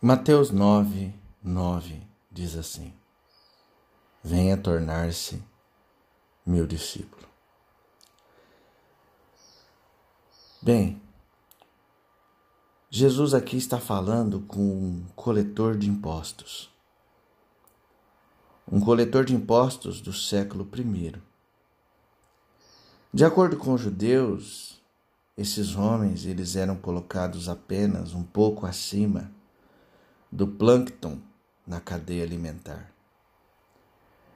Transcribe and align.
Mateus 0.00 0.52
9, 0.52 1.12
9 1.42 2.00
diz 2.30 2.54
assim: 2.54 2.94
Venha 4.22 4.56
tornar-se 4.56 5.42
meu 6.46 6.68
discípulo. 6.68 7.26
Bem, 10.62 11.02
Jesus 12.88 13.34
aqui 13.34 13.56
está 13.56 13.80
falando 13.80 14.38
com 14.42 14.60
um 14.60 15.04
coletor 15.16 15.76
de 15.76 15.90
impostos. 15.90 16.70
Um 18.70 18.78
coletor 18.78 19.24
de 19.24 19.34
impostos 19.34 20.00
do 20.00 20.12
século 20.12 20.64
I. 20.76 21.20
De 23.12 23.24
acordo 23.24 23.56
com 23.56 23.74
os 23.74 23.80
judeus, 23.80 24.80
esses 25.36 25.74
homens 25.74 26.24
eles 26.24 26.54
eram 26.54 26.76
colocados 26.76 27.48
apenas 27.48 28.14
um 28.14 28.22
pouco 28.22 28.64
acima 28.64 29.36
do 30.30 30.46
plâncton 30.46 31.18
na 31.66 31.80
cadeia 31.80 32.24
alimentar. 32.24 32.92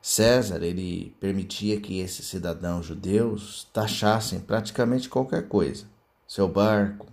César 0.00 0.62
ele 0.62 1.14
permitia 1.20 1.80
que 1.80 1.98
esses 1.98 2.26
cidadãos 2.26 2.86
judeus 2.86 3.68
taxassem 3.72 4.40
praticamente 4.40 5.08
qualquer 5.08 5.48
coisa: 5.48 5.86
seu 6.26 6.48
barco, 6.48 7.06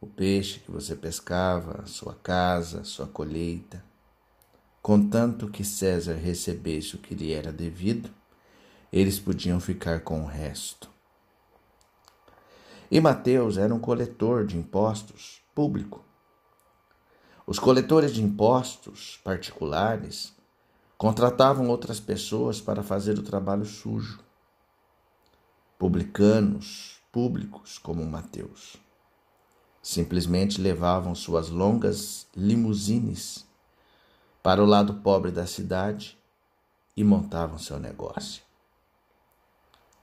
o 0.00 0.06
peixe 0.06 0.60
que 0.60 0.70
você 0.70 0.94
pescava, 0.94 1.86
sua 1.86 2.14
casa, 2.14 2.84
sua 2.84 3.06
colheita. 3.06 3.82
Contanto 4.82 5.48
que 5.48 5.64
César 5.64 6.14
recebesse 6.14 6.94
o 6.94 6.98
que 6.98 7.14
lhe 7.14 7.32
era 7.32 7.52
devido, 7.52 8.10
eles 8.92 9.18
podiam 9.18 9.58
ficar 9.58 10.00
com 10.00 10.22
o 10.22 10.26
resto. 10.26 10.90
E 12.90 13.00
Mateus 13.00 13.58
era 13.58 13.74
um 13.74 13.80
coletor 13.80 14.46
de 14.46 14.56
impostos 14.56 15.42
público. 15.54 16.04
Os 17.46 17.60
coletores 17.60 18.12
de 18.12 18.20
impostos 18.20 19.20
particulares 19.22 20.34
contratavam 20.98 21.68
outras 21.68 22.00
pessoas 22.00 22.60
para 22.60 22.82
fazer 22.82 23.16
o 23.20 23.22
trabalho 23.22 23.64
sujo. 23.64 24.18
Publicanos 25.78 27.00
públicos 27.12 27.78
como 27.78 28.04
Mateus 28.04 28.76
simplesmente 29.80 30.60
levavam 30.60 31.14
suas 31.14 31.48
longas 31.48 32.26
limusines 32.34 33.46
para 34.42 34.60
o 34.60 34.66
lado 34.66 34.94
pobre 34.94 35.30
da 35.30 35.46
cidade 35.46 36.18
e 36.96 37.04
montavam 37.04 37.58
seu 37.58 37.78
negócio. 37.78 38.42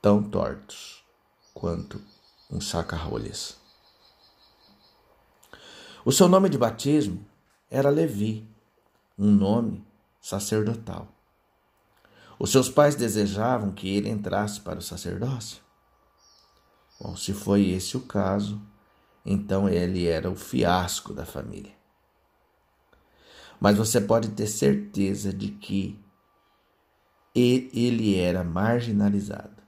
Tão 0.00 0.22
tortos 0.22 1.04
quanto 1.52 2.00
um 2.48 2.60
saca-rolhas. 2.60 3.56
O 6.04 6.12
seu 6.12 6.28
nome 6.28 6.48
de 6.48 6.56
batismo 6.56 7.31
era 7.72 7.88
Levi, 7.88 8.46
um 9.18 9.30
nome 9.30 9.82
sacerdotal. 10.20 11.08
Os 12.38 12.50
seus 12.50 12.68
pais 12.68 12.94
desejavam 12.94 13.72
que 13.72 13.88
ele 13.88 14.10
entrasse 14.10 14.60
para 14.60 14.78
o 14.78 14.82
sacerdócio. 14.82 15.62
Bom, 17.00 17.16
se 17.16 17.32
foi 17.32 17.70
esse 17.70 17.96
o 17.96 18.00
caso, 18.00 18.60
então 19.24 19.70
ele 19.70 20.06
era 20.06 20.30
o 20.30 20.36
fiasco 20.36 21.14
da 21.14 21.24
família. 21.24 21.72
Mas 23.58 23.78
você 23.78 24.02
pode 24.02 24.28
ter 24.32 24.48
certeza 24.48 25.32
de 25.32 25.48
que 25.48 25.98
ele 27.34 28.18
era 28.18 28.44
marginalizado. 28.44 29.62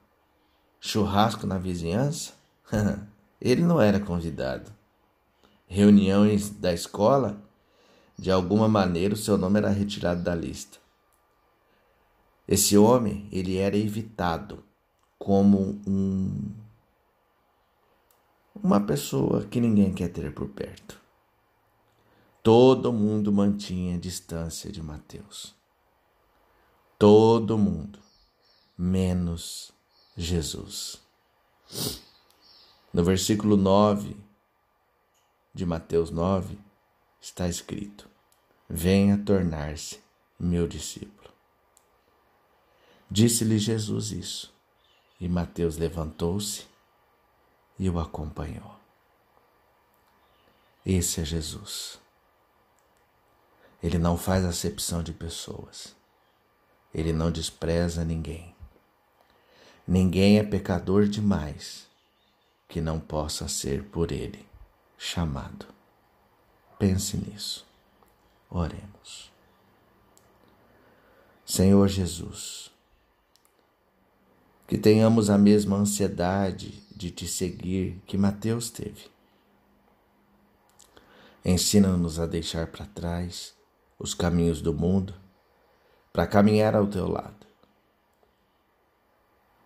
Churrasco 0.79 1.47
na 1.47 1.57
vizinhança? 1.57 2.35
ele 3.41 3.63
não 3.63 3.81
era 3.81 3.99
convidado. 3.99 4.71
Reuniões 5.67 6.51
da 6.51 6.75
escola? 6.75 7.44
De 8.17 8.31
alguma 8.31 8.69
maneira 8.69 9.15
o 9.15 9.17
seu 9.17 9.37
nome 9.37 9.59
era 9.59 9.71
retirado 9.71 10.23
da 10.23 10.35
lista. 10.35 10.79
Esse 12.47 12.77
homem, 12.77 13.29
ele 13.33 13.57
era 13.57 13.77
evitado 13.77 14.63
como 15.19 15.81
um 15.87 16.53
uma 18.63 18.81
pessoa 18.81 19.45
que 19.45 19.61
ninguém 19.61 19.93
quer 19.93 20.09
ter 20.09 20.33
por 20.33 20.49
perto. 20.49 21.01
Todo 22.43 22.93
mundo 22.93 23.33
mantinha 23.33 23.99
distância 23.99 24.71
de 24.71 24.83
Mateus. 24.83 25.55
Todo 26.99 27.59
mundo, 27.59 27.99
menos 28.79 29.73
Jesus. 30.17 31.01
No 32.93 33.03
versículo 33.03 33.57
9 33.57 34.17
de 35.53 35.67
Mateus 35.67 36.11
9, 36.11 36.59
está 37.25 37.49
escrito: 37.49 38.07
Venha 38.69 39.17
tornar-se 39.17 39.99
meu 40.39 40.69
discípulo. 40.69 41.31
Disse-lhe 43.11 43.59
Jesus 43.59 44.13
isso, 44.13 44.55
e 45.19 45.27
Mateus 45.27 45.79
levantou-se 45.79 46.67
e 47.79 47.89
o 47.89 47.99
acompanhou. 47.99 48.79
Esse 50.85 51.23
é 51.23 51.25
Jesus. 51.25 51.99
Ele 53.83 53.99
não 53.99 54.19
faz 54.19 54.45
acepção 54.45 55.03
de 55.03 55.13
pessoas. 55.13 55.97
Ele 56.93 57.13
não 57.13 57.31
despreza 57.31 58.05
ninguém. 58.05 58.55
Ninguém 59.87 60.39
é 60.39 60.43
pecador 60.43 61.07
demais 61.07 61.87
que 62.69 62.81
não 62.81 63.01
possa 63.01 63.49
ser 63.49 63.85
por 63.85 64.13
ele 64.13 64.47
chamado. 64.99 65.75
Pense 66.85 67.17
nisso. 67.17 67.67
Oremos. 68.51 69.33
Senhor 71.47 71.89
Jesus, 71.89 72.71
que 74.69 74.77
tenhamos 74.77 75.31
a 75.31 75.39
mesma 75.39 75.79
ansiedade 75.79 76.85
de 76.95 77.11
te 77.11 77.27
seguir 77.27 78.03
que 78.07 78.19
Mateus 78.19 78.69
teve. 78.69 79.11
Ensina-nos 81.43 82.21
a 82.21 82.27
deixar 82.27 82.67
para 82.67 82.85
trás 82.85 83.55
os 83.99 84.13
caminhos 84.13 84.61
do 84.61 84.75
mundo 84.75 85.15
para 86.13 86.27
caminhar 86.27 86.77
ao 86.77 86.87
teu 86.87 87.09
lado. 87.09 87.47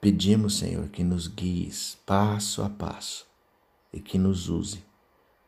Pedimos, 0.01 0.57
Senhor, 0.57 0.89
que 0.89 1.03
nos 1.03 1.27
guies 1.27 1.99
passo 2.07 2.63
a 2.63 2.71
passo 2.71 3.27
e 3.93 4.01
que 4.01 4.19
nos 4.19 4.49
use 4.49 4.87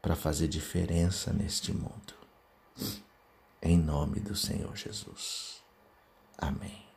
para 0.01 0.17
fazer 0.17 0.49
diferença 0.49 1.33
neste 1.33 1.73
mundo. 1.73 2.15
Em 3.63 3.77
nome 3.77 4.21
do 4.21 4.35
Senhor 4.35 4.75
Jesus. 4.77 5.63
Amém. 6.39 6.90